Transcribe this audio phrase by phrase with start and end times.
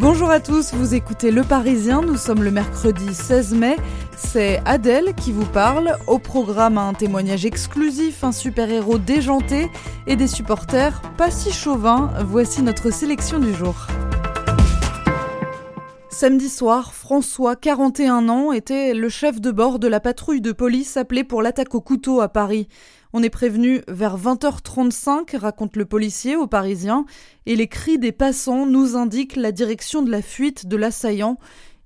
[0.00, 3.76] Bonjour à tous, vous écoutez Le Parisien, nous sommes le mercredi 16 mai,
[4.16, 9.70] c'est Adèle qui vous parle, au programme un témoignage exclusif, un super-héros déjanté
[10.06, 13.88] et des supporters pas si chauvins, voici notre sélection du jour.
[16.20, 20.98] Samedi soir, François, 41 ans, était le chef de bord de la patrouille de police
[20.98, 22.68] appelée pour l'attaque au couteau à Paris.
[23.14, 27.06] On est prévenu vers 20h35, raconte le policier aux Parisiens,
[27.46, 31.38] et les cris des passants nous indiquent la direction de la fuite de l'assaillant.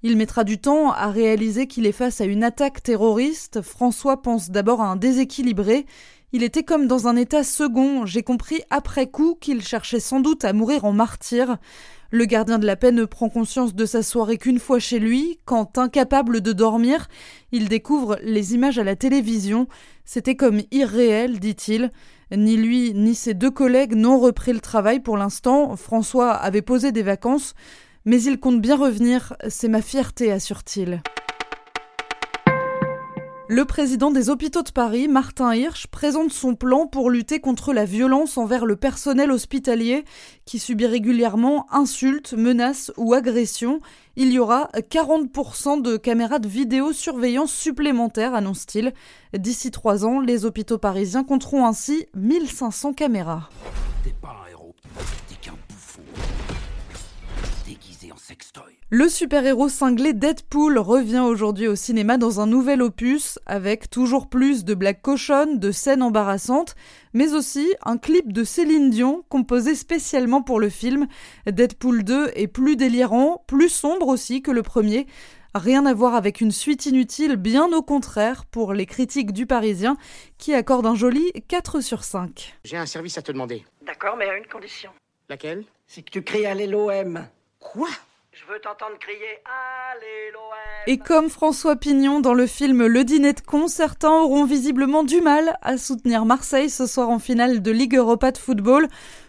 [0.02, 3.62] Il mettra du temps à réaliser qu'il est face à une attaque terroriste.
[3.62, 5.86] François pense d'abord à un déséquilibré.
[6.36, 8.06] Il était comme dans un état second.
[8.06, 11.58] J'ai compris après coup qu'il cherchait sans doute à mourir en martyr.
[12.10, 15.38] Le gardien de la paix ne prend conscience de sa soirée qu'une fois chez lui,
[15.44, 17.06] quand, incapable de dormir,
[17.52, 19.68] il découvre les images à la télévision.
[20.04, 21.92] C'était comme irréel, dit-il.
[22.32, 25.76] Ni lui ni ses deux collègues n'ont repris le travail pour l'instant.
[25.76, 27.54] François avait posé des vacances,
[28.06, 29.34] mais il compte bien revenir.
[29.48, 31.00] C'est ma fierté, assure-t-il.
[33.54, 37.84] Le président des hôpitaux de Paris, Martin Hirsch, présente son plan pour lutter contre la
[37.84, 40.04] violence envers le personnel hospitalier
[40.44, 43.78] qui subit régulièrement insultes, menaces ou agressions.
[44.16, 48.92] Il y aura 40% de caméras de vidéosurveillance supplémentaires, annonce-t-il.
[49.38, 53.50] D'ici trois ans, les hôpitaux parisiens compteront ainsi 1500 caméras.
[54.02, 54.10] T'es
[55.40, 56.02] qu'un bouffon.
[57.64, 58.53] Déguisé en sextoy.
[58.96, 64.64] Le super-héros cinglé Deadpool revient aujourd'hui au cinéma dans un nouvel opus avec toujours plus
[64.64, 66.76] de blagues cochonnes, de scènes embarrassantes,
[67.12, 71.08] mais aussi un clip de Céline Dion composé spécialement pour le film.
[71.50, 75.08] Deadpool 2 est plus délirant, plus sombre aussi que le premier.
[75.56, 79.96] Rien à voir avec une suite inutile, bien au contraire pour les critiques du Parisien
[80.38, 82.54] qui accordent un joli 4 sur 5.
[82.62, 83.64] J'ai un service à te demander.
[83.84, 84.92] D'accord, mais à une condition.
[85.28, 85.64] Laquelle?
[85.88, 87.26] C'est que tu cries Allez l'OM.
[87.58, 87.88] Quoi?
[90.86, 95.20] Et comme François Pignon dans le film Le dîner de con, certains auront visiblement du
[95.20, 98.88] mal à soutenir Marseille ce soir en finale de Ligue Europa de football.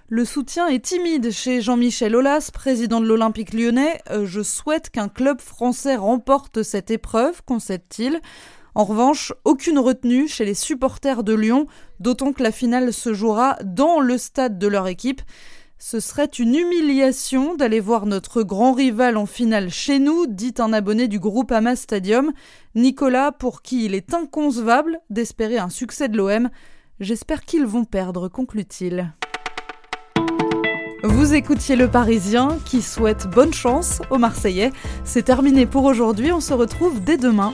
[0.09, 4.01] Le soutien est timide chez Jean-Michel Aulas, président de l'Olympique lyonnais.
[4.11, 8.21] Euh, je souhaite qu'un club français remporte cette épreuve, concède-t-il.
[8.75, 11.65] En revanche, aucune retenue chez les supporters de Lyon,
[12.01, 15.21] d'autant que la finale se jouera dans le stade de leur équipe.
[15.77, 20.71] Ce serait une humiliation d'aller voir notre grand rival en finale chez nous, dit un
[20.71, 22.31] abonné du groupe Ama Stadium,
[22.75, 26.49] Nicolas, pour qui il est inconcevable d'espérer un succès de l'OM.
[27.01, 29.13] J'espère qu'ils vont perdre, conclut-il.
[31.03, 34.71] Vous écoutiez Le Parisien qui souhaite bonne chance aux Marseillais.
[35.03, 37.53] C'est terminé pour aujourd'hui, on se retrouve dès demain.